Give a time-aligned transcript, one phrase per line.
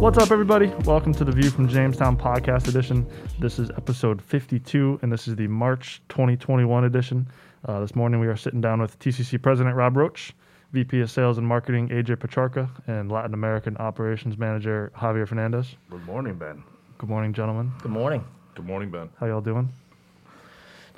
[0.00, 0.68] What's up, everybody?
[0.86, 3.06] Welcome to the View from Jamestown podcast edition.
[3.38, 7.28] This is episode 52, and this is the March 2021 edition.
[7.66, 10.32] Uh, this morning, we are sitting down with TCC President Robb Roach,
[10.72, 15.76] VP of Sales and Marketing AJ Petrarca, and Latin American Operations Manager Javier Fernandez.
[15.90, 16.64] Good morning, Ben.
[16.96, 17.70] Good morning, gentlemen.
[17.82, 18.24] Good morning.
[18.54, 19.10] Good morning, Ben.
[19.20, 19.70] How y'all doing?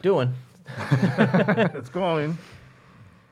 [0.03, 0.33] Doing.
[0.79, 2.39] it's going.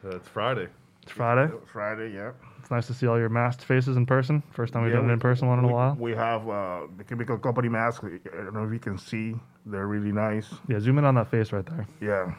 [0.04, 0.66] Uh, it's Friday.
[1.04, 1.48] It's Friday.
[1.72, 2.32] Friday, yeah.
[2.70, 4.44] It's nice to see all your masked faces in person.
[4.52, 5.96] First time we've Yeah, done it in person one in a while.
[5.98, 8.04] We have uh, the chemical company masks.
[8.04, 9.34] I don't know if you can see.
[9.66, 10.46] They're really nice.
[10.68, 11.88] Yeah, zoom in on that face right there.
[12.00, 12.32] Yeah.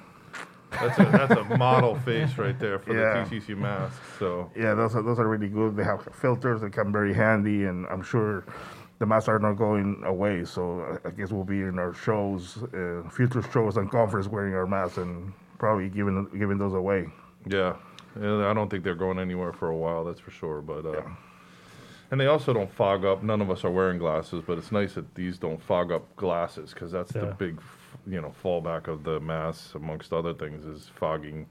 [0.71, 3.25] That's a, that's a model face right there for Yeah.
[3.25, 4.01] the TCC mask.
[4.19, 5.75] So Yeah, those are, those are really good.
[5.75, 8.45] They have filters that come very handy, and I'm sure
[8.99, 10.45] the masks are not going away.
[10.45, 14.53] So I I guess we'll be in our shows, uh, future shows and conference wearing
[14.53, 17.07] our masks and probably giving giving those away.
[17.47, 17.75] yeah,
[18.19, 20.03] Yeah, I don't think they're going anywhere for a while.
[20.03, 20.61] That's for sure.
[20.61, 21.01] But uh,
[22.09, 23.23] and they also don't fog up.
[23.23, 26.73] None of us are wearing glasses, but it's nice that these don't fog up glasses
[26.73, 27.33] because that's the Yeah.
[27.37, 27.61] big,
[28.05, 31.47] you know, fallback of the masks, amongst other things, is fogging,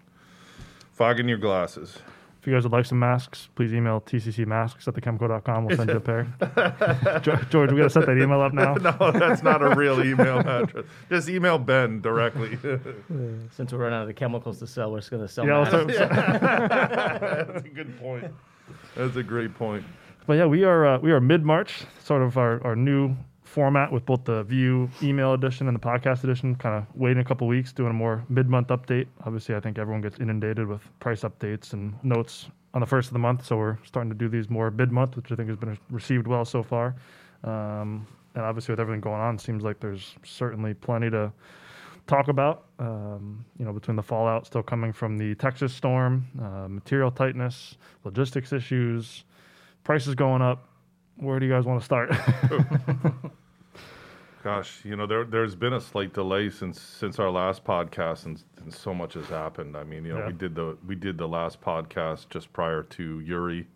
[0.93, 1.99] fogging your glasses.
[2.41, 5.65] If you guys would like some masks, please email tccmasks at thechemco.com.
[5.67, 7.21] We'll send you a pair.
[7.23, 8.75] George, George, we got to set that email up now.
[8.81, 10.87] no, that's not a real email address.
[11.11, 12.57] Just email Ben directly.
[13.53, 15.65] Since we're running out of the chemicals to sell, we're just going to sell Yeah,
[15.65, 15.95] masks.
[15.95, 18.25] start- That's a good point.
[18.97, 19.85] That's a great point.
[20.27, 23.17] But yeah, we are uh, we are mid March, sort of our, our new
[23.51, 26.55] format with both the View email edition and the podcast edition.
[26.55, 29.07] Kind of waiting a couple weeks, doing a more mid month update.
[29.25, 33.13] Obviously, I think everyone gets inundated with price updates and notes on the first of
[33.13, 35.59] the month, so we're starting to do these more mid month, which I think has
[35.59, 36.95] been received well so far.
[37.43, 41.33] Um, and obviously, with everything going on, it seems like there's certainly plenty to
[42.07, 42.67] talk about.
[42.79, 47.77] Um, you know, between the fallout still coming from the Texas storm, uh, material tightness,
[48.05, 49.25] logistics issues,
[49.83, 50.69] prices going up.
[51.17, 52.11] Where do you guys want to start?
[54.43, 58.43] Gosh, you know there there's been a slight delay since since our last podcast, and,
[58.63, 59.77] and so much has happened.
[59.77, 60.27] I mean, you know, Yeah.
[60.29, 63.67] we did the we did the last podcast just prior to Uri,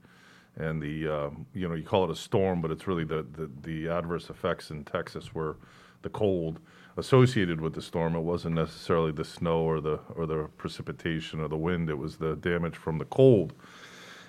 [0.57, 3.51] and the um, you know you call it a storm, but it's really the, the
[3.63, 5.59] the adverse effects in Texas were
[6.01, 6.61] the cold
[6.97, 8.15] associated with the storm.
[8.17, 11.91] It wasn't necessarily the snow or the or the precipitation or the wind.
[11.91, 13.53] It was the damage from the cold,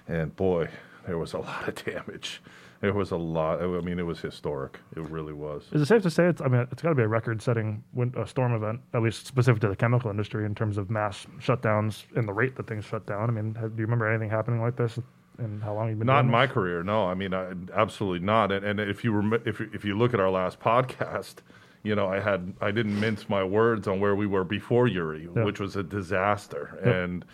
[0.06, 0.68] and boy,
[1.08, 2.42] there was a lot of damage.
[2.86, 3.62] There was a lot.
[3.62, 4.80] I mean, it was historic.
[4.96, 5.64] It really was.
[5.72, 6.42] Is it safe to say it's?
[6.42, 9.62] I mean, it's got to be a record-setting win- uh, storm event, at least specific
[9.62, 13.06] to the chemical industry in terms of mass shutdowns and the rate that things shut
[13.06, 13.30] down.
[13.30, 15.00] I mean, have, do you remember anything happening like this?
[15.38, 16.06] And how long you've been?
[16.08, 17.08] Not in my career, no.
[17.08, 18.52] I mean, I, absolutely not.
[18.52, 21.36] And, and if you rem- if you- if you look at our last podcast,
[21.84, 25.28] you know, I had I didn't mince my words on where we were before Uri,
[25.36, 25.44] Yeah.
[25.44, 26.96] which was a disaster, Yep.
[26.96, 27.26] and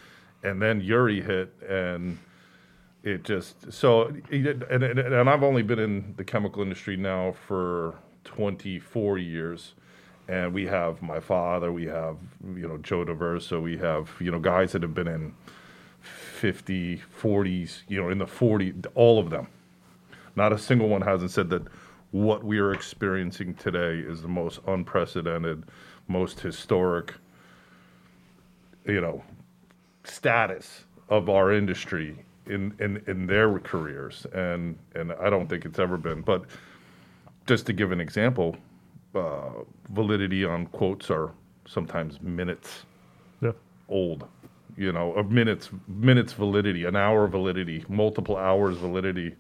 [0.44, 2.18] and then Uri hit, and
[3.04, 7.96] it just so and, and and I've only been in the chemical industry now for
[8.26, 9.74] 24 years.
[10.28, 12.18] And we have my father, we have
[12.56, 15.34] you know Joe Diverso, we have you know guys that have been in
[16.02, 19.48] 50, 40s, you know, in the 40, all of them.
[20.36, 21.64] Not a single one hasn't said that
[22.12, 25.66] what we are experiencing today is the most unprecedented,
[26.08, 27.14] most historic,
[28.86, 29.24] you know,
[30.04, 34.26] status of our industry in, in, in their careers.
[34.34, 36.22] And, and I don't think it's ever been.
[36.22, 36.44] But
[37.48, 38.56] just to give an example,
[39.16, 39.50] uh,
[39.92, 41.32] validity on quotes are
[41.68, 42.86] sometimes minutes
[43.42, 43.52] Yeah.
[43.90, 44.28] old
[44.78, 49.36] you know of minutes minutes validity an hour validity multiple hours validity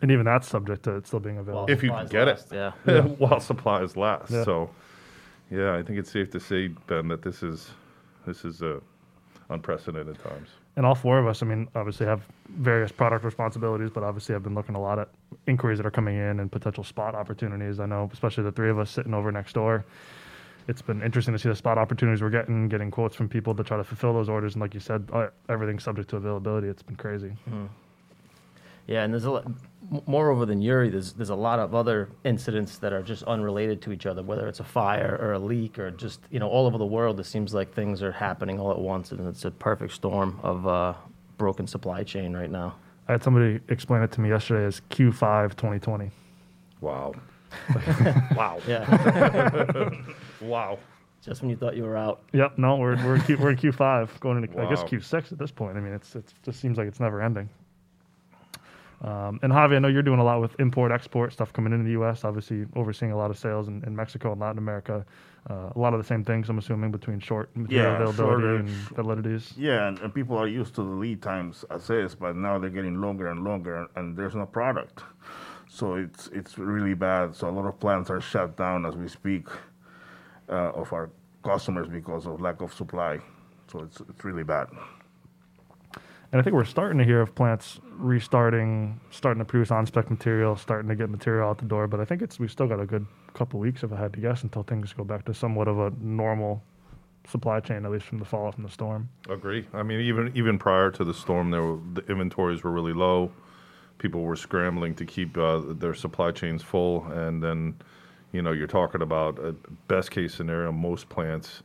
[0.00, 1.70] And even that's subject to it still being available.
[1.72, 2.52] If you supplies get it.
[2.52, 2.52] last,
[2.86, 3.02] Yeah.
[3.18, 4.44] while supplies last Yeah.
[4.44, 4.70] so
[5.50, 7.70] yeah i think it's safe to say ben that this is
[8.26, 8.80] this is uh,
[9.50, 14.02] unprecedented times and all four of us, I mean, obviously have various product responsibilities, but
[14.02, 15.08] obviously I've been looking a lot at
[15.46, 17.80] inquiries that are coming in and potential spot opportunities.
[17.80, 19.84] I know, especially the three of us sitting over next door.
[20.68, 23.64] It's been interesting to see the spot opportunities we're getting, getting quotes from people to
[23.64, 24.54] try to fulfill those orders.
[24.54, 26.68] And like you said, uh, everything's subject to availability.
[26.68, 27.32] It's been crazy.
[28.86, 32.08] Yeah, and there's a lot, m- moreover than Uri, there's, there's a lot of other
[32.24, 35.78] incidents that are just unrelated to each other, whether it's a fire or a leak
[35.78, 37.18] or just, you know, all over the world.
[37.18, 40.66] It seems like things are happening all at once, and it's a perfect storm of
[40.66, 40.94] uh,
[41.36, 42.76] broken supply chain right now.
[43.08, 46.10] I had somebody explain it to me yesterday as Q5 2020.
[46.80, 47.12] wow
[48.36, 49.88] wow Yeah,
[50.40, 50.78] wow
[51.24, 52.22] just when you thought you were out.
[52.32, 55.38] Yep, no, we're we're in Q, we're in Q5 going into I guess Q6 at
[55.38, 55.76] this point.
[55.76, 57.48] I mean, it's it just seems like it's never ending.
[59.02, 61.84] Um, and Javi, I know you're doing a lot with import export stuff coming into
[61.84, 62.24] the U.S.
[62.24, 65.04] Obviously, overseeing a lot of sales in, in Mexico and Latin America.
[65.48, 68.60] Uh, a lot of the same things, I'm assuming, between short material Yeah, availability shortage.
[68.60, 69.52] and validities.
[69.56, 72.70] Yeah, and, and people are used to the lead times as is, but now they're
[72.70, 75.02] getting longer and longer, and there's no product.
[75.68, 77.34] so it's it's really bad.
[77.36, 79.46] So a lot of plants are shut down as we speak
[80.48, 81.10] uh, of our
[81.44, 83.18] customers because of lack of supply.
[83.70, 84.68] So it's it's really bad.
[86.32, 90.10] And I think we're starting to hear of plants restarting, starting to produce on spec
[90.10, 91.86] material, starting to get material out the door.
[91.86, 94.20] But I think it's we've still got a good couple weeks, if I had to
[94.20, 96.62] guess, until things go back to somewhat of a normal
[97.28, 99.08] supply chain, at least from the fallout from the storm.
[99.28, 99.66] Agree.
[99.72, 103.30] I mean, even even prior to the storm, there were, the inventories were really low.
[103.98, 107.74] People were scrambling to keep uh, their supply chains full, and then,
[108.32, 109.38] you know, you're talking about
[109.88, 111.62] best case scenario, most plants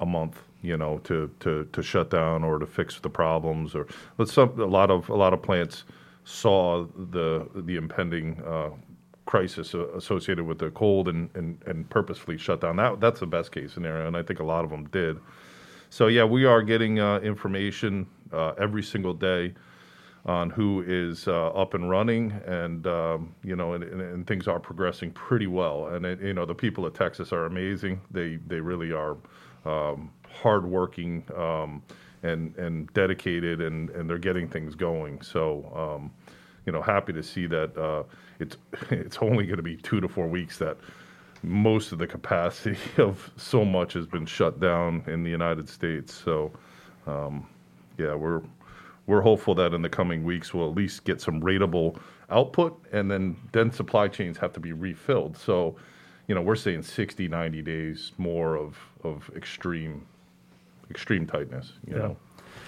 [0.00, 3.86] a month, you know, to, to, to shut down or to fix the problems, or
[4.16, 5.84] but some a lot of a lot of plants
[6.24, 8.70] saw the the impending uh,
[9.26, 12.76] crisis associated with the cold and, and, and purposefully shut down.
[12.76, 15.18] That that's the best case scenario, and I think a lot of them did.
[15.90, 19.54] So yeah, we are getting uh, information uh, every single day
[20.26, 24.48] on who is uh, up and running, and um, you know, and, and, and, things
[24.48, 25.88] are progressing pretty well.
[25.88, 28.00] And it, you know, the people of Texas are amazing.
[28.10, 29.16] They they really are
[29.64, 31.82] um, hardworking um,
[32.22, 35.22] and and dedicated, and and they're getting things going.
[35.22, 35.70] So.
[35.74, 36.10] Um,
[36.66, 38.04] you know, happy to see that uh,
[38.40, 38.56] it's
[38.90, 40.76] it's only going to be two to four weeks that
[41.42, 46.14] most of the capacity of so much has been shut down in the United States.
[46.14, 46.52] So,
[47.06, 47.46] um,
[47.98, 48.42] yeah, we're
[49.06, 51.98] we're hopeful that in the coming weeks we'll at least get some rateable
[52.30, 55.36] output, and then then supply chains have to be refilled.
[55.36, 55.76] So,
[56.26, 60.06] you know, we're saying 60, 90 days more of of extreme
[60.90, 61.72] extreme tightness.
[61.86, 62.02] You yeah.
[62.02, 62.16] know.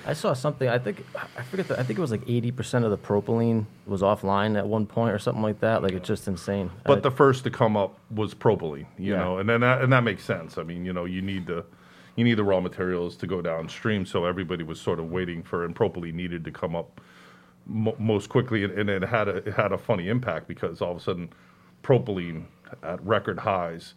[0.07, 0.69] I saw something.
[0.69, 1.05] I think
[1.37, 1.67] I forget.
[1.67, 4.87] The, I think it was like eighty percent of the propylene was offline at one
[4.87, 5.83] point or something like that.
[5.83, 6.71] Like it's just insane.
[6.85, 8.87] But the first to come up was propylene.
[8.99, 9.17] You yeah.
[9.17, 10.59] know, and then that, and that makes sense.
[10.59, 11.65] I mean, you know, you need the
[12.15, 14.07] you need the raw materials to go downstream.
[14.07, 17.01] So everybody was sort of waiting for, and propylene needed to come up
[17.67, 20.93] mo- most quickly, and, and, it had a it had a funny impact because all
[20.93, 21.31] of a sudden,
[21.83, 22.45] propylene
[22.83, 23.95] at record highs,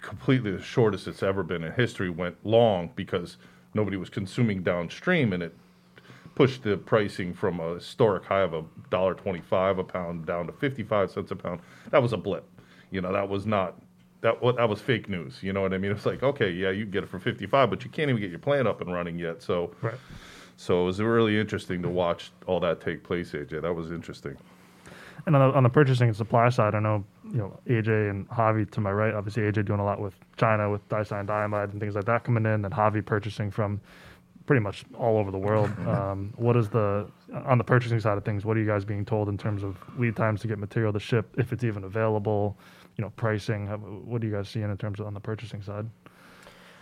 [0.00, 3.36] completely the shortest it's ever been in history, went long because
[3.74, 5.56] nobody was consuming downstream, and it
[6.34, 10.52] pushed the pricing from a historic high of a dollar twenty-five a pound down to
[10.52, 11.60] fifty-five cents a pound.
[11.90, 12.48] That was a blip.
[12.90, 13.80] You know, that was not
[14.20, 14.40] that.
[14.40, 15.42] What that was fake news.
[15.42, 15.90] You know what I mean?
[15.90, 18.38] It's like, okay, yeah, you get it for fifty-five, but you can't even get your
[18.38, 19.42] plant up and running yet.
[19.42, 19.94] So, right.
[20.56, 23.62] so it was really interesting to watch all that take place, AJ.
[23.62, 24.36] That was interesting.
[25.28, 28.26] And on the, on the purchasing and supply side, I know you know AJ and
[28.30, 29.12] Javi to my right.
[29.12, 32.64] Obviously, AJ doing a lot with China with dicyandiamide and things like that coming in,
[32.64, 33.78] and Javi purchasing from
[34.46, 35.70] pretty much all over the world.
[35.86, 37.10] Um, what is the
[37.44, 38.46] on the purchasing side of things?
[38.46, 41.00] What are you guys being told in terms of lead times to get material to
[41.00, 42.56] ship, if it's even available?
[42.96, 43.66] You know, pricing.
[44.06, 45.90] What are you guys seeing in terms of on the purchasing side?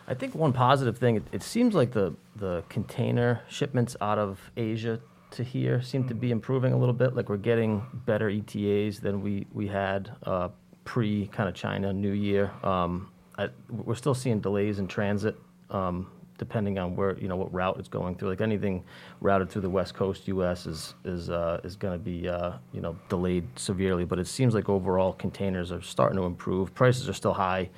[0.06, 1.16] I think one positive thing.
[1.16, 5.00] It, it seems like the the container shipments out of Asia
[5.32, 7.14] to here seem to be improving a little bit.
[7.14, 10.48] Like we're getting better ETAs than we we had uh,
[10.84, 12.50] pre kind of China New Year.
[12.62, 15.36] Um, I, we're still seeing delays in transit,
[15.70, 18.30] um, depending on where you know what route it's going through.
[18.30, 18.84] Like anything
[19.20, 20.66] routed through the West Coast U.S.
[20.66, 24.04] is is uh, is going to be uh, you know delayed severely.
[24.04, 26.74] But it seems like overall containers are starting to improve.
[26.74, 27.68] Prices are still high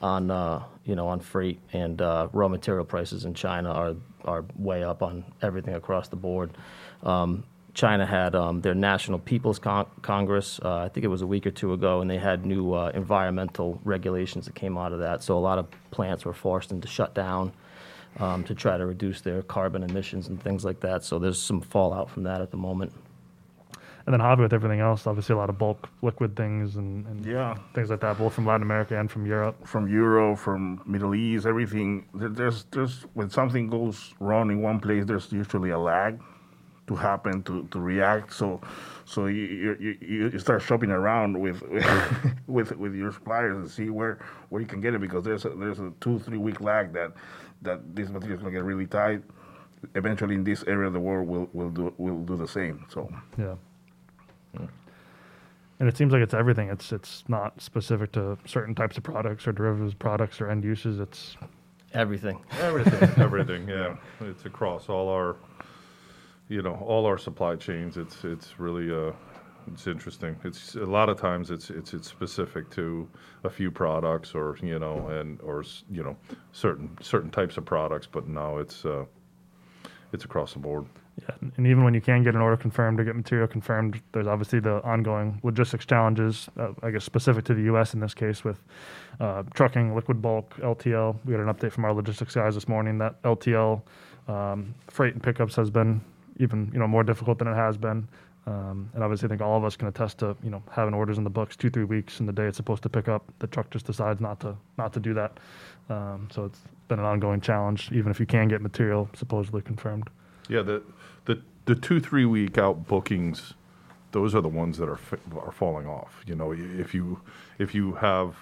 [0.00, 4.44] on uh, you know on freight and uh, raw material prices in China are are
[4.56, 6.56] way up on everything across the board.
[7.02, 7.44] Um,
[7.78, 11.46] China had um, their National People's Con- Congress, uh, I think it was a week
[11.46, 15.22] or two ago, and they had new uh, environmental regulations that came out of that.
[15.22, 17.52] So a lot of plants were forced into shut down
[18.18, 21.04] um, to try to reduce their carbon emissions and things like that.
[21.04, 22.92] So there's some fallout from that at the moment.
[24.06, 27.24] And then Javi with everything else, obviously a lot of bulk liquid things and, and
[27.24, 27.54] yeah.
[27.74, 29.54] things like that, both from Latin America and from Europe.
[29.66, 32.08] From Europe, from Middle East, everything.
[32.14, 36.18] There's, there's when something goes wrong in one place, there's usually a lag
[36.88, 38.32] to happen to, to react.
[38.32, 38.60] So
[39.04, 39.96] so you, you,
[40.32, 41.62] you start shopping around with
[42.46, 44.18] with with your suppliers and see where
[44.48, 47.12] where you can get it because there's a, there's a two three week lag that
[47.62, 49.22] that this material is going to get really tight.
[49.94, 52.84] Eventually, in this area of the world, will will do will do the same.
[52.88, 53.54] So yeah.
[54.56, 54.66] Hmm.
[55.80, 56.68] And it seems like it's everything.
[56.68, 60.98] It's it's not specific to certain types of products or derivatives products or end uses.
[60.98, 61.36] It's
[61.94, 62.40] everything.
[62.60, 63.22] Everything.
[63.22, 63.68] everything.
[63.68, 63.96] Yeah.
[64.20, 65.36] It's across all our
[66.48, 67.96] you know all our supply chains.
[67.96, 69.12] It's it's really uh,
[69.72, 70.36] it's interesting.
[70.44, 73.08] It's a lot of times it's it's it's specific to
[73.44, 76.16] a few products or you know and or you know
[76.52, 79.04] certain certain types of products, but now it's uh,
[80.12, 80.86] it's across the board.
[81.20, 84.28] Yeah, and even when you can get an order confirmed or get material confirmed, there's
[84.28, 86.48] obviously the ongoing logistics challenges.
[86.56, 87.92] Uh, I guess specific to the U.S.
[87.92, 88.60] in this case with
[89.18, 91.16] uh, trucking, liquid bulk, LTL.
[91.24, 93.82] We got an update from our logistics guys this morning that LTL
[94.28, 96.00] um, freight and pickups has been
[96.38, 98.08] even you know more difficult than it has been.
[98.46, 101.18] Um, and obviously, I think all of us can attest to you know having orders
[101.18, 103.46] in the books two three weeks, and the day it's supposed to pick up, the
[103.46, 105.38] truck just decides not to not to do that.
[105.90, 110.08] Um, so it's been an ongoing challenge, even if you can get material supposedly confirmed.
[110.48, 110.82] Yeah, the
[111.26, 113.54] the the two three week out bookings,
[114.12, 115.00] those are the ones that are
[115.38, 116.22] are falling off.
[116.26, 117.20] You know, if you
[117.58, 118.36] if you have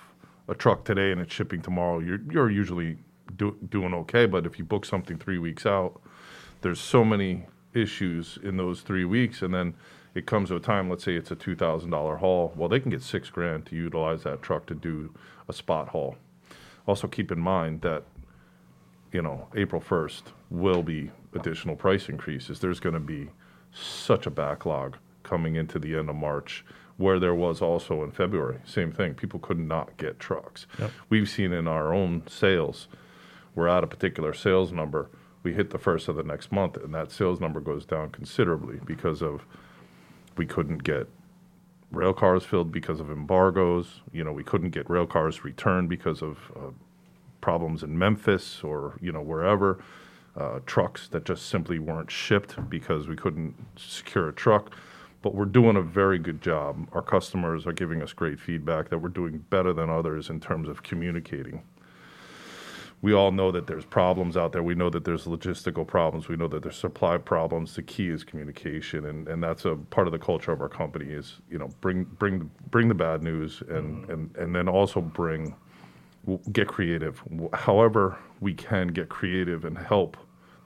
[0.48, 2.98] a truck today and it's shipping tomorrow, you're you're usually
[3.36, 4.26] do, doing okay.
[4.26, 6.00] But if you book something three weeks out,
[6.60, 9.74] there's so many issues in those three weeks, and then
[10.14, 10.88] it comes to a time.
[10.88, 12.52] Let's say it's a two thousand dollar haul.
[12.56, 15.14] Well, they can get six grand to utilize that truck to do
[15.48, 16.16] a spot haul.
[16.86, 18.04] Also, keep in mind that
[19.12, 22.60] you know, April 1st will be additional price increases.
[22.60, 23.30] There's going to be
[23.72, 26.64] such a backlog coming into the end of March,
[26.98, 28.58] where there was also in February.
[28.64, 29.14] Same thing.
[29.14, 30.66] People could not get trucks.
[30.78, 30.90] Yep.
[31.08, 32.88] We've seen in our own sales,
[33.54, 35.08] we're at a particular sales number.
[35.46, 38.80] We hit the first of the next month, and that sales number goes down considerably
[38.84, 39.46] because of
[40.36, 41.08] we couldn't get
[41.92, 44.00] rail cars filled because of embargoes.
[44.12, 46.72] You know, we couldn't get rail cars returned because of uh,
[47.40, 49.78] problems in Memphis or you know wherever.
[50.36, 54.72] Uh, trucks that just simply weren't shipped because we couldn't secure a truck.
[55.22, 56.88] But we're doing a very good job.
[56.92, 60.68] Our customers are giving us great feedback that we're doing better than others in terms
[60.68, 61.62] of communicating.
[63.02, 64.62] We all know that there's problems out there.
[64.62, 66.28] We know that there's logistical problems.
[66.28, 67.74] We know that there's supply problems.
[67.74, 71.06] The key is communication, and, and that's a part of the culture of our company.
[71.06, 74.12] Is you know bring bring bring the bad news, and mm-hmm.
[74.12, 75.54] and and then also bring
[76.52, 77.22] get creative.
[77.52, 80.16] However, we can get creative and help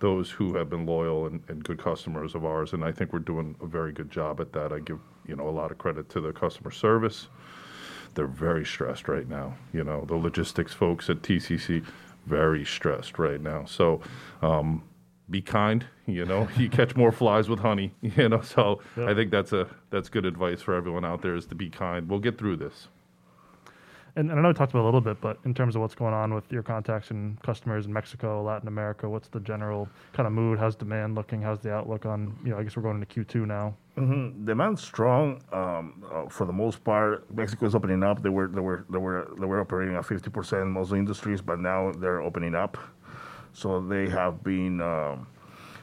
[0.01, 2.73] those who have been loyal and, and good customers of ours.
[2.73, 4.73] And I think we're doing a very good job at that.
[4.73, 7.29] I give you know a lot of credit to the customer service.
[8.15, 9.55] They're very stressed right now.
[9.73, 11.85] You know the logistics folks at TCC
[12.31, 13.65] very stressed right now.
[13.67, 14.01] So.
[14.41, 14.85] Um,
[15.29, 16.49] be kind, you know.
[16.57, 18.41] You catch more flies with honey, you know.
[18.41, 21.71] So I think that's a that's good advice for everyone out there is to be
[21.71, 22.09] kind.
[22.09, 22.89] We'll get through this.
[24.17, 25.95] And, and I know we talked about a little bit, but in terms of what's
[25.95, 30.27] going on with your contacts and customers in Mexico, Latin America, what's the general kind
[30.27, 30.59] of mood?
[30.59, 31.43] How's demand looking?
[31.43, 33.75] How's the outlook on, you know, I guess we're going into Q2 now.
[33.97, 34.45] Mm-hmm.
[34.45, 37.31] Demand's strong um, uh, for the most part.
[37.35, 38.23] Mexico is opening up.
[38.23, 41.59] They were they were they were they were operating at fifty percent most industries, but
[41.59, 42.79] now they're opening up.
[43.53, 45.27] So they have been um,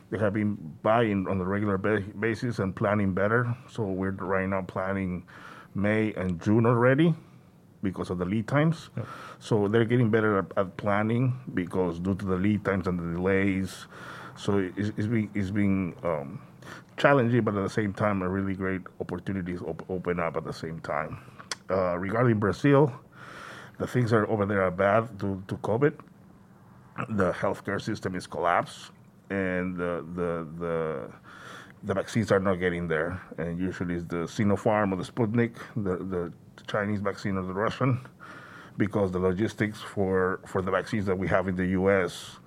[0.10, 3.56] they have been buying on a regular ba- basis and planning better.
[3.70, 5.26] So we're right now planning
[5.76, 7.14] May and June already
[7.92, 8.90] because of the lead times.
[9.40, 13.18] So they're getting better at, at planning because due to the lead times and the
[13.18, 13.88] delays.
[14.36, 15.50] So it's, it's been it's
[16.06, 16.40] um,
[16.98, 20.54] challenging, but at the same time, a really great opportunities op- open up at the
[20.54, 21.18] same time.
[21.70, 22.92] Uh, regarding Brazil,
[23.80, 25.94] the things are over there are bad due to COVID.
[27.10, 28.92] The healthcare system is collapsed,
[29.30, 31.10] and the the the
[31.84, 33.22] the vaccines are not getting there.
[33.38, 36.34] And usually it's the Sinopharm or the Sputnik, the, the
[36.66, 38.00] Chinese vaccine or the Russian,
[38.78, 42.38] because the logistics for, for the vaccines that we have in the U.S.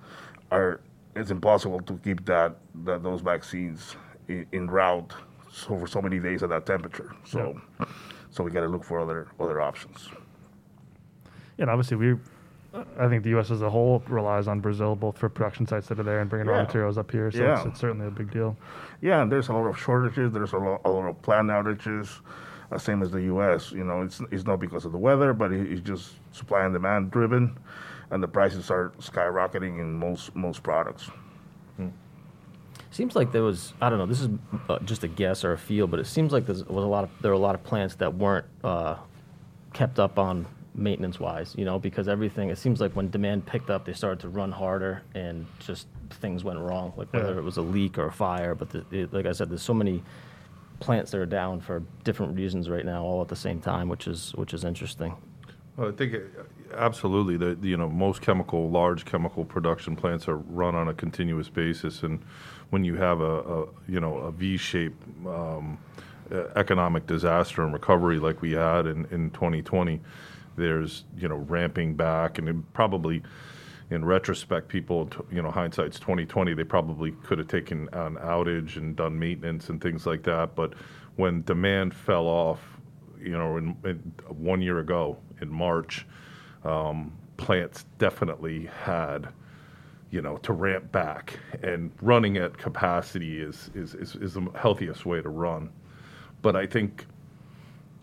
[0.51, 0.81] are
[1.15, 3.95] it's impossible to keep that, that those vaccines
[4.27, 5.13] in, in route
[5.51, 7.13] so for so many days at that temperature.
[7.25, 7.59] So
[8.29, 10.07] so we got to look for other other options.
[11.57, 12.15] And obviously we,
[12.97, 13.51] I think the U.S.
[13.51, 16.47] as a whole relies on Brazil both for production sites that are there and bringing
[16.47, 17.29] raw materials up here.
[17.29, 17.67] So it's, Yeah.
[17.67, 18.55] it's certainly a big deal.
[19.01, 20.31] Yeah, and there's a lot of shortages.
[20.31, 22.21] There's a lot, a lot of plant outages,
[22.79, 23.71] same as the U.S.
[23.71, 26.73] You know, it's it's not because of the weather, but it, it's just supply and
[26.73, 27.57] demand driven,
[28.11, 31.09] and the prices are skyrocketing in most most products.
[32.93, 34.05] Seems like there was I don't know.
[34.05, 34.29] This is
[34.67, 37.05] uh, just a guess or a feel, but it seems like there was a lot
[37.05, 38.97] of there were a lot of plants that weren't uh,
[39.71, 41.55] kept up on maintenance wise.
[41.57, 44.51] You know, because everything it seems like when demand picked up, they started to run
[44.51, 45.87] harder and just
[46.19, 46.91] things went wrong.
[46.97, 47.37] Like whether Yeah.
[47.39, 48.55] it was a leak or a fire.
[48.55, 50.03] But the, it, like I said, there's so many
[50.81, 54.07] plants that are down for different reasons right now, all at the same time, which
[54.07, 55.15] is which is interesting.
[55.77, 56.17] Well, I think uh,
[56.75, 61.47] absolutely that you know most chemical, large chemical production plants are run on a continuous
[61.47, 62.19] basis, and
[62.71, 65.77] when you have a, a you know a V-shaped um,
[66.31, 70.01] uh, economic disaster and recovery like we had in, in 2020,
[70.57, 73.21] there's you know ramping back, and probably
[73.91, 78.95] in retrospect, people, you know, hindsight's 2020, they probably could have taken an outage and
[78.95, 80.55] done maintenance and things like that.
[80.55, 80.73] But
[81.17, 82.61] when demand fell off,
[83.21, 83.97] you know, in, in
[84.29, 86.07] one year ago in March,
[86.63, 89.27] um, plants definitely had,
[90.09, 91.37] you know, to ramp back.
[91.61, 95.69] And running at capacity is, is, is, is the healthiest way to run.
[96.41, 97.05] But I think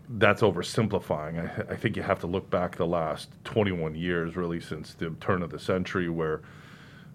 [0.09, 1.69] that's oversimplifying.
[1.69, 5.11] I, I think you have to look back the last 21 years, really, since the
[5.21, 6.41] turn of the century, where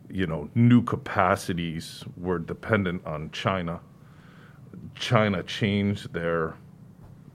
[0.08, 3.80] you know new capacities were dependent on China.
[4.94, 6.54] China changed their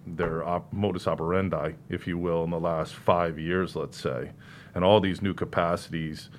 [0.07, 4.31] their op- modus operandi, if you will, in the last five years, let's say,
[4.73, 6.29] and all these new capacities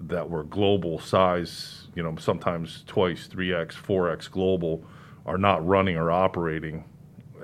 [0.00, 4.84] that were global size, you know, sometimes twice, three x, four x global,
[5.24, 6.84] are not running or operating,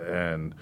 [0.07, 0.55] and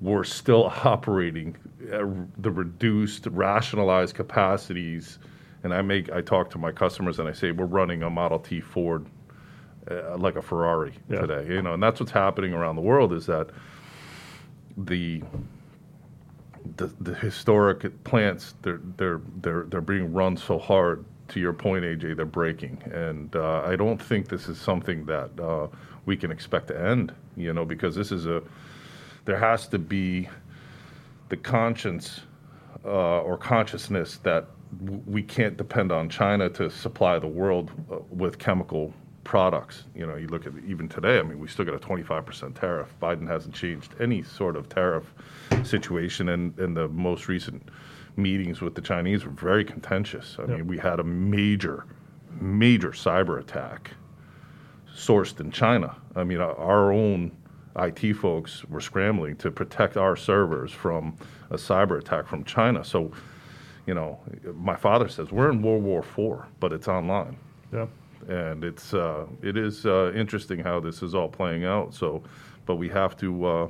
[0.00, 1.56] we're still operating
[1.92, 2.02] at
[2.42, 5.18] the reduced, rationalized capacities.
[5.62, 8.38] And I make I talk to my customers and I say we're running a Model
[8.38, 9.06] T Ford
[9.90, 11.20] uh, like a Ferrari Yeah.
[11.22, 13.50] today, you know, and that's what's happening around the world is that
[14.76, 15.22] the
[16.76, 21.04] the, the historic plants they're they're they're they're being run so hard.
[21.28, 25.30] To your point, AJ, they're breaking, and uh, I don't think this is something that
[25.40, 25.68] uh,
[26.04, 27.14] we can expect to end.
[27.34, 28.42] You know, because this is a
[29.24, 30.28] there has to be
[31.28, 32.20] the conscience
[32.84, 34.46] uh, or consciousness that
[34.84, 38.92] w- we can't depend on China to supply the world uh, with chemical
[39.24, 39.84] products.
[39.94, 41.18] You know, you look at even today.
[41.18, 42.94] I mean, we still got a 25% tariff.
[43.00, 45.04] Biden hasn't changed any sort of tariff
[45.62, 47.66] situation, and and the most recent
[48.16, 50.36] meetings with the Chinese were very contentious.
[50.38, 50.50] I Yep.
[50.50, 51.86] mean, we had a major,
[52.38, 53.90] major cyber attack
[54.94, 55.96] sourced in China.
[56.14, 57.32] I mean, our- our own
[57.76, 61.16] IT folks were scrambling to protect our servers from
[61.50, 62.84] a cyber attack from China.
[62.84, 63.10] So,
[63.86, 64.18] you know,
[64.54, 67.36] my father says we're in World War IV, but it's online,
[67.72, 67.86] Yeah.
[68.28, 71.92] and it's uh, it is uh, interesting how this is all playing out.
[71.94, 72.22] So,
[72.66, 73.44] but we have to.
[73.46, 73.68] Uh,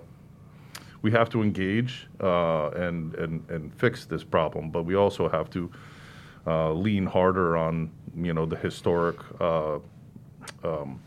[1.03, 5.51] we have to engage uh, and, and and fix this problem, but we also have
[5.51, 5.71] to
[6.47, 9.79] uh, lean harder on you know the historic uh,
[10.65, 10.99] um,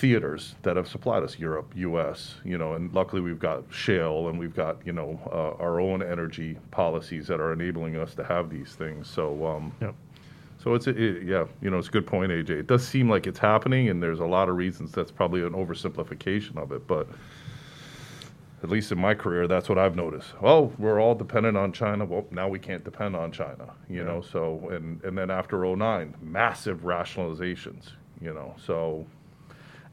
[0.00, 2.36] theaters that have supplied us Europe, U.S.
[2.44, 6.02] You know, and luckily we've got shale and we've got you know uh, our own
[6.02, 9.08] energy policies that are enabling us to have these things.
[9.08, 9.46] So.
[9.46, 9.94] Um, Yep.
[10.62, 12.50] so it's a, it, yeah, you know, it's a good point, AJ.
[12.50, 14.92] It does seem like it's happening, and there's a lot of reasons.
[14.92, 17.06] That's probably an oversimplification of it, but
[18.62, 20.34] at least in my career, that's what I've noticed.
[20.42, 22.04] Oh, we're all dependent on China.
[22.04, 24.20] Well, now we can't depend on China, you know.
[24.20, 28.54] So and and then after 09, massive rationalizations, you know.
[28.66, 29.06] So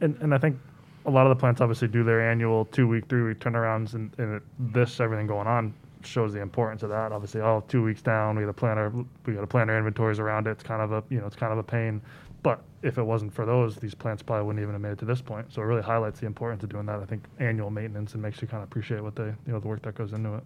[0.01, 0.57] And and I think
[1.05, 4.13] a lot of the plants obviously do their annual two week, three week turnarounds, and,
[4.19, 7.12] and it, this everything going on shows the importance of that.
[7.12, 8.89] Obviously, all two weeks down, we got to plan our
[9.25, 10.51] we got to plan our inventories around it.
[10.51, 12.01] It's kind of a you know it's kind of a pain.
[12.43, 15.05] But if it wasn't for those, these plants probably wouldn't even have made it to
[15.05, 15.51] this point.
[15.51, 16.99] So it really highlights the importance of doing that.
[16.99, 19.67] I think annual maintenance and makes you kind of appreciate what they you know the
[19.67, 20.43] work that goes into it.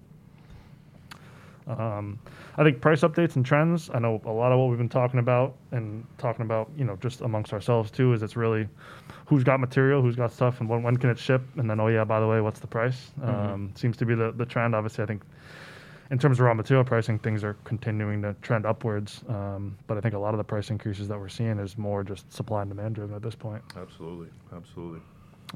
[1.79, 2.19] Um,
[2.57, 3.89] I think price updates and trends.
[3.93, 6.95] I know a lot of what we've been talking about and talking about, you know,
[6.97, 8.67] just amongst ourselves too, is it's really
[9.25, 11.87] who's got material, who's got stuff, and when, when can it ship, and then oh
[11.87, 13.11] yeah, by the way, what's the price?
[13.23, 14.75] Um, seems to be the the trend.
[14.75, 15.23] Obviously, I think
[16.11, 19.23] in terms of raw material pricing, things are continuing to trend upwards.
[19.29, 22.03] Um, but I think a lot of the price increases that we're seeing is more
[22.03, 24.99] just supply and demand driven at this point absolutely, absolutely.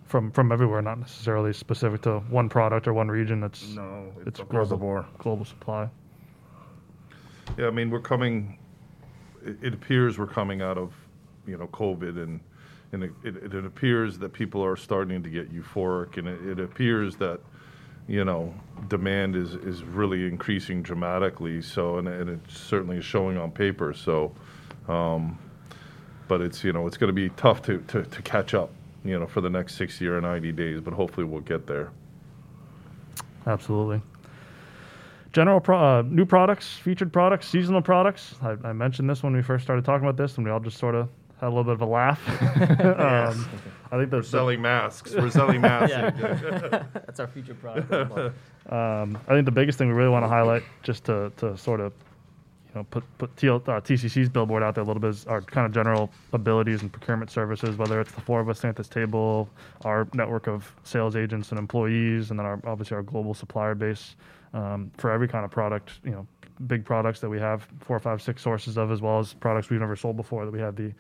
[0.05, 3.43] from from everywhere, not necessarily specific to one product or one region.
[3.43, 5.01] It's No, it's, It's across the global.
[5.01, 5.05] board.
[5.17, 5.89] global supply.
[7.57, 8.57] Yeah, I mean, we're coming.
[9.45, 10.93] It, appears we're coming out of,
[11.47, 12.39] you know, COVID, and
[12.91, 16.59] and it, it, it appears that people are starting to get euphoric, and it, it
[16.59, 17.39] appears that,
[18.07, 18.53] you know,
[18.89, 21.61] demand is is really increasing dramatically.
[21.61, 23.93] So, and, and it certainly is showing on paper.
[23.93, 24.33] So,
[24.89, 25.39] um,
[26.27, 28.71] but it's you know it's going to be tough to, to to catch up,
[29.05, 30.81] you know, for the next sixty or ninety days.
[30.81, 31.91] But hopefully we'll get there.
[33.47, 34.01] Absolutely.
[35.35, 38.35] General pro- uh, new products, featured products, seasonal products.
[38.41, 40.77] I, I mentioned this when we first started talking about this, and we all just
[40.77, 41.09] sort of
[41.41, 42.21] had a little bit of a laugh.
[42.79, 43.45] um,
[43.91, 45.13] I think the, the Selling masks.
[45.13, 45.91] We're selling masks.
[45.91, 46.83] Yeah.
[46.93, 47.91] That's our future product.
[47.91, 48.33] of the month.
[48.71, 51.81] um, I think the biggest thing we really want to highlight, just to, to sort
[51.81, 52.14] of, you
[52.75, 55.65] know, put put TL, uh, TCC's billboard out there a little bit, is our kind
[55.65, 57.77] of general abilities and procurement services.
[57.77, 59.49] Whether it's the four of us at this table,
[59.83, 64.15] our network of sales agents and employees, and then our obviously our global supplier base
[64.53, 65.99] um, for every kind of product.
[66.03, 66.27] You know,
[66.67, 69.79] big products that we have four, five, six sources of, as well as products we've
[69.79, 70.91] never sold before that we have the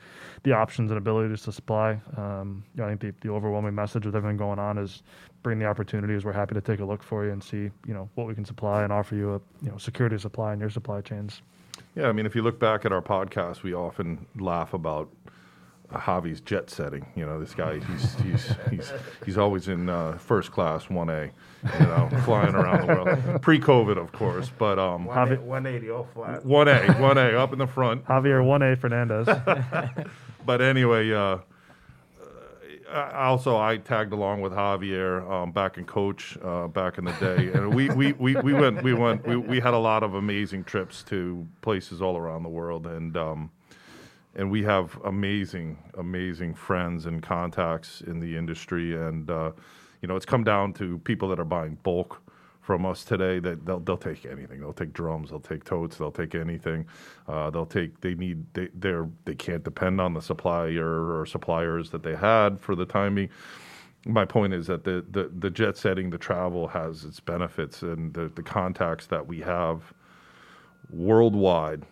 [0.43, 1.99] the options and abilities to supply.
[2.17, 5.03] Um, you know, I think the, the overwhelming message with everything going on is
[5.43, 6.25] bring the opportunities.
[6.25, 8.45] We're happy to take a look for you and see you know what we can
[8.45, 11.41] supply and offer you a you know security supply in your supply chains.
[11.95, 15.09] Yeah, I mean, if you look back at our podcast, we often laugh about
[15.93, 17.05] Javi's jet setting.
[17.15, 18.93] You know, this guy, he's he's he's
[19.25, 21.31] he's always in uh, first class, one A,
[21.79, 23.41] you know, flying around the world.
[23.41, 26.45] Pre-COVID, of course, but um, Javi- 180 all flat.
[26.45, 28.03] one A, one A, up in the front.
[28.05, 29.27] Javier one A Fernandez.
[30.45, 31.39] But anyway, uh,
[32.91, 37.51] also I tagged along with Javier um, back in coach uh, back in the day,
[37.53, 40.63] and we, we, we, we went we went we, we had a lot of amazing
[40.63, 43.51] trips to places all around the world, and um,
[44.35, 49.51] and we have amazing, amazing friends and contacts in the industry, and uh,
[50.01, 52.21] you know, it's come down to people that are buying bulk
[52.65, 54.59] from us today that they'll they'll take anything.
[54.59, 56.87] They'll take drums, they'll take totes, they'll take anything.
[57.27, 61.91] Uh, they'll take they need they they're they can't depend on the supplier or suppliers
[61.91, 63.29] that they had for the timing.
[64.07, 68.11] My point is that the the, the jet setting, the travel has its benefits, and
[68.15, 69.93] the, the contacts that we have
[70.89, 71.85] worldwide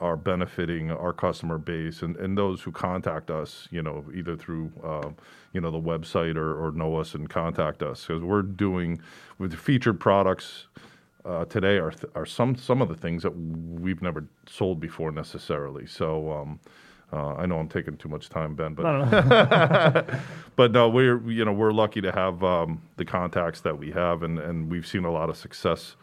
[0.00, 4.72] are benefiting our customer base and, and those who contact us, you know, either through,
[4.84, 5.10] uh,
[5.52, 9.00] you know, the website or, or know us and contact us because we're doing
[9.38, 10.66] with featured products
[11.24, 15.10] uh, today are, th- are some some of the things that we've never sold before
[15.12, 15.86] necessarily.
[15.86, 16.60] So um,
[17.12, 20.04] uh, I know I'm taking too much time, Ben, but No, no, no.
[20.56, 24.22] but no, we're you know we're lucky to have um, the contacts that we have,
[24.22, 25.96] and, and we've seen a lot of success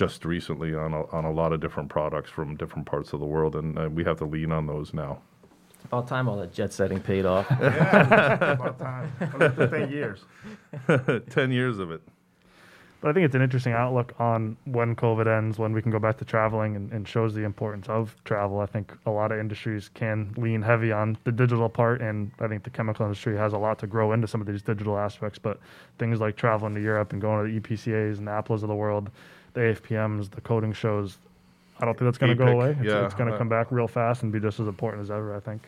[0.00, 3.26] just recently on a, on a lot of different products from different parts of the
[3.26, 5.20] world, and uh, we have to lean on those now.
[5.84, 7.46] About time all that jet setting paid off.
[7.60, 9.12] Yeah, about time.
[9.20, 10.24] Another ten years.
[11.30, 12.00] Ten years of it.
[13.02, 15.98] But I think it's an interesting outlook on when COVID ends, when we can go
[15.98, 18.60] back to traveling, and, and shows the importance of travel.
[18.60, 22.48] I think a lot of industries can lean heavy on the digital part, and I
[22.48, 25.38] think the chemical industry has a lot to grow into some of these digital aspects.
[25.38, 25.60] But
[25.98, 28.74] things like traveling to Europe and going to the EPCAs and the APLAs of the
[28.74, 29.10] world,
[29.54, 31.18] the AFPMs, the coating shows,
[31.80, 32.76] I don't think that's going to go away.
[32.78, 35.02] It's, yeah, it's going to uh, come back real fast and be just as important
[35.02, 35.34] as ever.
[35.34, 35.62] I think.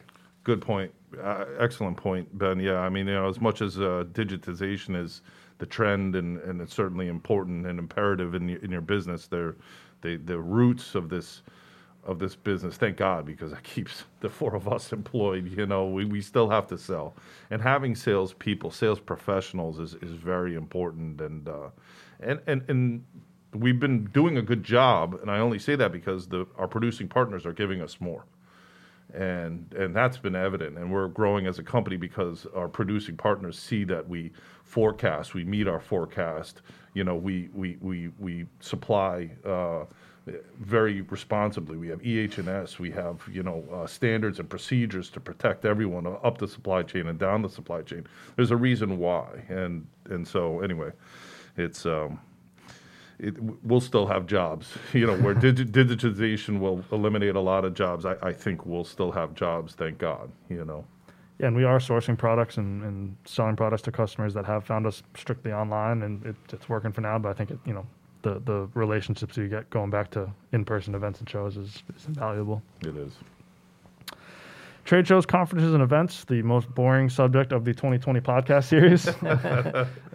[0.45, 0.92] Good point.
[1.23, 2.59] Uh, excellent point, Ben.
[2.59, 5.23] Yeah, I mean, you know, as much as uh, digitization is
[5.59, 9.55] the trend and, and it's certainly important and imperative in your, in your business, they're,
[10.01, 11.42] they, the roots of this
[12.05, 15.57] of this business, thank God, because it keeps the four of us employed.
[15.57, 17.14] You know, we, we still have to sell,
[17.51, 21.21] and having sales people, sales professionals, is, is very important.
[21.21, 21.68] And uh,
[22.21, 23.05] and and and
[23.54, 27.08] we've been doing a good job, and I only say that because the our producing
[27.08, 28.24] partners are giving us more.
[29.14, 33.58] And and that's been evident and we're growing as a company because our producing partners
[33.58, 34.30] see that we
[34.64, 36.62] forecast we meet our forecast.
[36.94, 39.84] You know we we we, we supply uh,
[40.60, 41.76] very responsibly.
[41.76, 46.38] We have EH&S we have you know uh, standards and procedures to protect everyone up
[46.38, 48.06] the supply chain and down the supply chain.
[48.36, 50.92] There's a reason why and and so anyway
[51.58, 52.18] it's um
[53.18, 54.77] it, we'll still have jobs.
[54.92, 58.05] You know, where digi- digitization will eliminate a lot of jobs.
[58.05, 59.75] I, I think we'll still have jobs.
[59.75, 60.31] Thank God.
[60.48, 60.85] You know.
[61.38, 64.87] Yeah, and we are sourcing products and, and selling products to customers that have found
[64.87, 67.18] us strictly online, and it, it's working for now.
[67.18, 67.87] But I think it, you know,
[68.22, 72.07] the the relationships you get going back to in person events and shows is, is
[72.07, 72.62] invaluable.
[72.83, 73.12] It is.
[74.85, 79.07] Trade shows, conferences, and events, the most boring subject of the 2020 podcast series.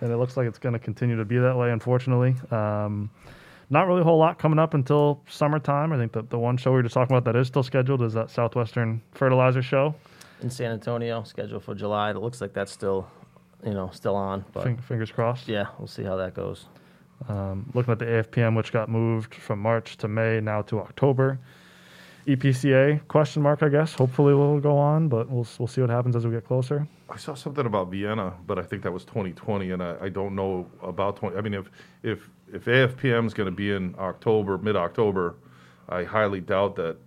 [0.02, 2.36] and it looks like it's going to continue to be that way, unfortunately.
[2.52, 3.10] Um,
[3.70, 5.94] not really a whole lot coming up until summertime.
[5.94, 8.02] I think that the one show we were just talking about that is still scheduled
[8.02, 9.96] is that Southwestern Fertilizer Show.
[10.42, 12.12] in San Antonio, scheduled for July.
[12.12, 13.10] It looks like that's still,
[13.66, 14.44] you know, still on.
[14.52, 15.48] But Fing- fingers crossed.
[15.48, 16.66] yeah, we'll see how that goes.
[17.30, 21.40] Um, looking at the AFPM, which got moved from March to May, now to October.
[22.28, 23.94] EPCA question mark, I guess.
[23.94, 26.86] Hopefully, we'll go on, but we'll we'll see what happens as we get closer.
[27.10, 30.36] I saw something about Vienna, but I think that was 2020, and I, I don't
[30.36, 31.38] know about 20.
[31.38, 31.72] I mean, if
[32.04, 35.36] if if AFPM is going to be in October, mid October,
[35.88, 36.98] I highly doubt that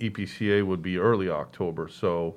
[0.00, 1.88] EPCA would be early October.
[1.88, 2.36] So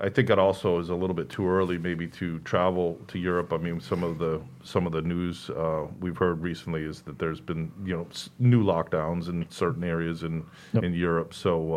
[0.00, 3.52] I think it also is a little bit too early, maybe to travel to Europe.
[3.52, 7.18] I mean, some of the some of the news uh, we've heard recently is that
[7.18, 10.84] there's been you know s- new lockdowns in certain areas in Yep.
[10.84, 11.34] in Europe.
[11.34, 11.74] So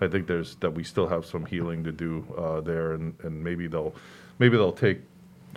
[0.00, 3.14] uh, I think there's that we still have some healing to do uh, there, and,
[3.22, 3.94] and maybe they'll
[4.38, 5.00] maybe they'll take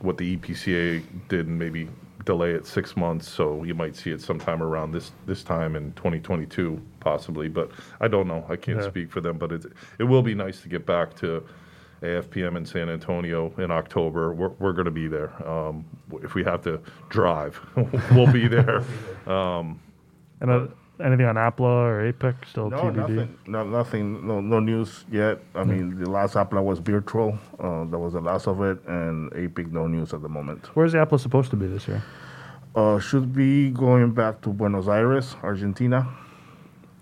[0.01, 1.87] what the EPCA did and maybe
[2.25, 3.29] delay it six months.
[3.29, 7.47] So you might see it sometime around this this time in 2022, possibly.
[7.47, 7.71] But
[8.01, 8.45] I don't know.
[8.49, 8.89] I can't Yeah.
[8.89, 9.37] speak for them.
[9.37, 9.65] But it
[9.99, 11.41] it will be nice to get back to
[12.01, 14.33] AFPM in San Antonio in October.
[14.33, 15.31] We're, we're going to be there.
[15.47, 15.85] Um,
[16.23, 16.79] if we have to
[17.09, 17.59] drive,
[18.11, 18.83] we'll be there.
[19.27, 19.81] Um,
[20.39, 20.67] And uh,
[21.03, 22.95] anything on APLA or APIC still No, TBD.
[22.95, 23.37] nothing.
[23.45, 24.25] No, nothing.
[24.25, 25.39] No, no news yet.
[25.53, 27.37] I mean, the last APLA was virtual.
[27.59, 30.67] Uh, that was the last of it, and APIC no news at the moment.
[30.75, 32.01] Where's the APLA supposed to be this year?
[32.73, 36.07] Uh, should be going back to Buenos Aires, Argentina.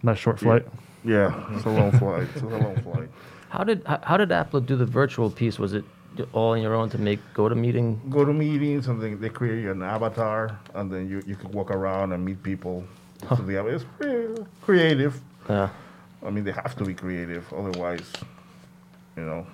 [0.02, 0.66] Nice short flight.
[1.04, 2.28] Yeah, it's a long flight.
[2.34, 3.10] It's a long flight.
[3.56, 5.58] How did how, how did APLA do the virtual piece?
[5.58, 5.86] Was it
[6.34, 8.02] all on your own to make go to meeting?
[8.10, 11.52] Go to meetings, and then they create you an avatar, and then you, you can
[11.52, 12.84] walk around and meet people.
[13.30, 15.22] So they it's pretty creative.
[15.48, 15.70] Uh,
[16.26, 18.12] I mean, they have to be creative, otherwise,
[19.16, 19.48] you know.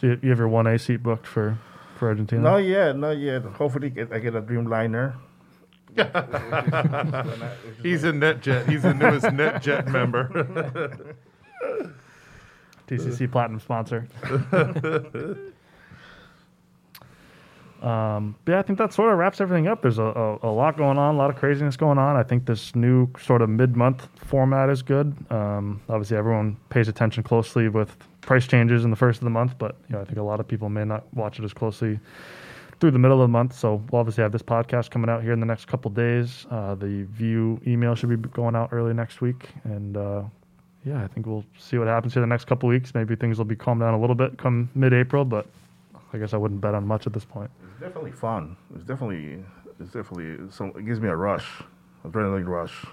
[0.00, 1.58] So you, you have your one A seat booked for
[1.98, 2.42] for Argentina.
[2.42, 3.42] Not yet, not yet.
[3.42, 5.14] Hopefully, get, I get a Dreamliner.
[7.82, 8.68] he's a NetJet.
[8.68, 11.16] He's the newest NetJet member.
[12.88, 14.06] TCC Platinum sponsor.
[17.84, 19.82] Um, but yeah, I think that sort of wraps everything up.
[19.82, 22.16] There's a, a, a lot going on, a lot of craziness going on.
[22.16, 25.14] I think this new sort of mid-month format is good.
[25.30, 29.58] Um, obviously, everyone pays attention closely with price changes in the first of the month,
[29.58, 32.00] but you know, I think a lot of people may not watch it as closely
[32.80, 33.54] through the middle of the month.
[33.54, 36.46] So we'll obviously have this podcast coming out here in the next couple days.
[36.50, 40.22] Uh, the view email should be going out early next week, and uh,
[40.84, 42.94] yeah, I think we'll see what happens here the next couple weeks.
[42.94, 45.46] Maybe things will be calmed down a little bit come mid-April, but
[46.12, 47.50] I guess I wouldn't bet on much at this point.
[47.70, 48.56] It's definitely fun.
[48.74, 49.42] It's definitely,
[49.80, 51.62] it's definitely, some, it gives me a rush,
[52.06, 52.84] adrenaline rush.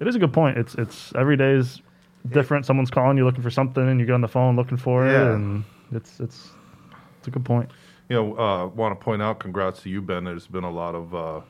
[0.00, 0.58] It is a good point.
[0.58, 1.82] It's it's every day is
[2.30, 2.66] different.
[2.66, 5.14] Someone's calling you looking for something, and you get on the phone looking for it,
[5.14, 5.62] and
[5.92, 6.50] it's it's
[7.18, 7.70] it's a good point.
[8.08, 10.24] You know, uh, want to point out, congrats to you, Ben.
[10.24, 11.40] There's been a lot of, uh,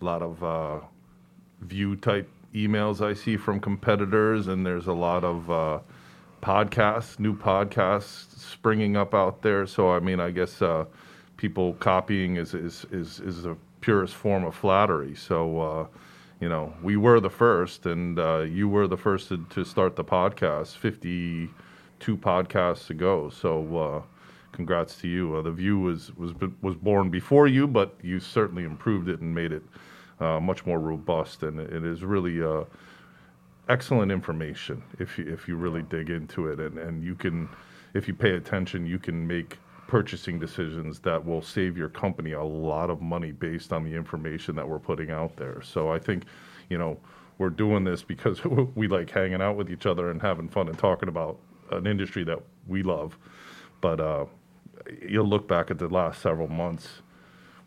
[0.00, 0.78] lot of uh,
[1.62, 5.78] view type emails I see from competitors, and there's a lot of uh,
[6.42, 9.66] podcasts, new podcasts springing up out there.
[9.66, 10.86] So, I mean, I guess uh,
[11.36, 15.14] people copying is is is is the purest form of flattery.
[15.14, 15.60] So.
[15.60, 15.86] Uh,
[16.40, 19.94] you know, we were the first, and uh, you were the first to, to start
[19.94, 23.28] the podcast 52 podcasts ago.
[23.28, 24.02] So, uh,
[24.52, 25.36] congrats to you.
[25.36, 26.32] Uh, the View was, was
[26.62, 29.62] was born before you, but you certainly improved it and made it
[30.20, 32.64] much more robust, and it is really uh,
[33.68, 37.48] excellent information if you if you really dig into it, and and you can,
[37.94, 39.58] if you pay attention, you can make
[39.90, 44.54] purchasing decisions that will save your company a lot of money based on the information
[44.54, 45.60] that we're putting out there.
[45.62, 46.26] So I think,
[46.68, 46.96] you know,
[47.38, 48.40] we're doing this because
[48.76, 51.40] we like hanging out with each other and having fun and talking about
[51.72, 53.18] an industry that we love.
[53.80, 54.26] But uh,
[55.08, 57.02] you'll look back at the last several months.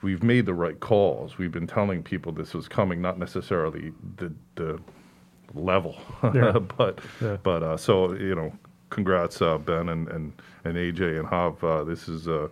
[0.03, 1.37] We've made the right calls.
[1.37, 4.79] We've been telling people this was coming, not necessarily the the
[5.55, 5.95] level,
[6.33, 6.59] Yeah.
[6.77, 7.37] but Yeah.
[7.41, 8.51] but uh, so you know,
[8.89, 10.33] congrats uh, Ben and, and
[10.65, 11.63] and AJ and Hav.
[11.63, 12.49] Uh, this is uh,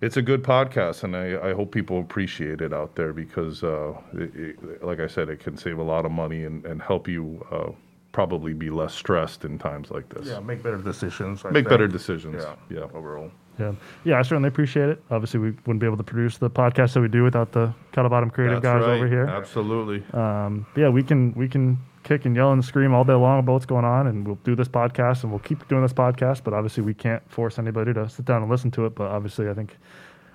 [0.00, 3.94] it's a good podcast, and I, I hope people appreciate it out there because, uh,
[4.14, 7.08] it, it, like I said, it can save a lot of money and, and help
[7.08, 7.72] you uh,
[8.12, 10.28] probably be less stressed in times like this.
[10.28, 11.44] Yeah, make better decisions.
[11.44, 11.68] I Make think.
[11.70, 12.44] better decisions.
[12.44, 12.86] Yeah, Yeah.
[12.94, 13.32] overall.
[13.58, 13.72] Yeah,
[14.04, 15.02] yeah, I certainly appreciate it.
[15.10, 18.32] Obviously, we wouldn't be able to produce the podcast that we do without the Kettlebottom
[18.32, 18.96] creative That's guys right.
[18.96, 19.26] over here.
[19.26, 20.04] Absolutely.
[20.12, 23.52] Um, yeah, we can we can kick and yell and scream all day long about
[23.52, 26.44] what's going on, and we'll do this podcast and we'll keep doing this podcast.
[26.44, 28.94] But obviously, we can't force anybody to sit down and listen to it.
[28.94, 29.76] But obviously, I think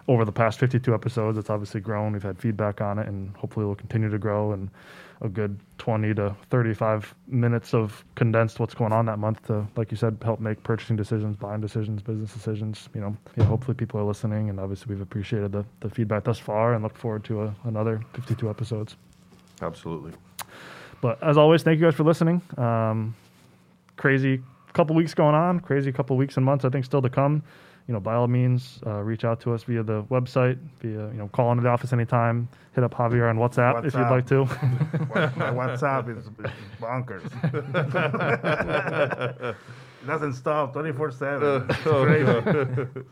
[0.07, 2.13] over the past 52 episodes, it's obviously grown.
[2.13, 4.51] We've had feedback on it, and hopefully, it will continue to grow.
[4.51, 4.69] And
[5.21, 9.91] a good 20 to 35 minutes of condensed what's going on that month to, like
[9.91, 12.89] you said, help make purchasing decisions, buying decisions, business decisions.
[12.93, 16.39] You know, yeah, hopefully people are listening, and obviously we've appreciated the, the feedback thus
[16.39, 18.95] far, and look forward to a, another 52 episodes.
[19.61, 20.13] Absolutely.
[21.01, 22.41] But as always, thank you guys for listening.
[22.57, 23.15] Um,
[23.97, 24.41] crazy
[24.73, 27.43] couple weeks going on, crazy couple weeks and months, I think, still to come.
[27.87, 31.13] You know, by all means, uh, reach out to us via the website, via, you
[31.17, 32.47] know, call into the office anytime.
[32.75, 34.45] Hit up Javier on WhatsApp, if you'd like to.
[35.37, 36.29] My WhatsApp is, is
[36.79, 37.23] bonkers.
[38.73, 41.65] it doesn't stop 24 7.
[41.69, 43.05] It's crazy.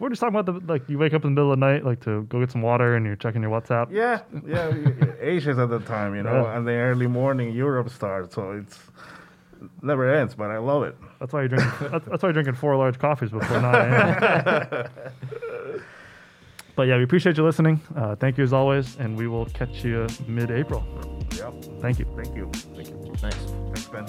[0.00, 1.84] We're just talking about the, like, you wake up in the middle of the night,
[1.84, 3.92] like, to go get some water and you're checking your WhatsApp.
[3.92, 4.68] Yeah, yeah.
[4.68, 6.56] y- y- Asia's at the time, you know, Yeah.
[6.58, 8.76] and the early morning Europe starts, so it's
[9.82, 10.34] never ends.
[10.34, 10.96] But I love it.
[11.20, 14.88] That's why you're drinking, that's, that's why you're drinking four large coffees before 9 a.m.
[16.76, 17.80] but yeah, we appreciate you listening.
[17.96, 20.84] Uh, thank you as always, and we will catch you mid April.
[21.36, 21.64] Yep.
[21.80, 22.06] Thank you.
[22.16, 22.50] Thank you.
[22.74, 23.14] Thank you.
[23.22, 23.36] Nice.
[23.72, 24.06] Thanks, Ben.